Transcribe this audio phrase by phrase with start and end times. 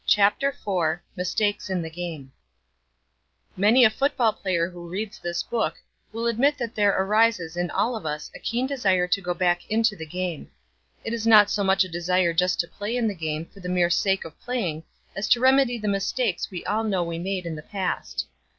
[0.07, 2.31] CHAPTER IV MISTAKES IN THE GAME
[3.55, 5.75] Many a football player who reads this book
[6.11, 9.63] will admit that there arises in all of us a keen desire to go back
[9.69, 10.49] into the game.
[11.05, 13.69] It is not so much a desire just to play in the game for the
[13.69, 14.85] mere sake of playing
[15.15, 18.25] as to remedy the mistakes we all know we made in the past.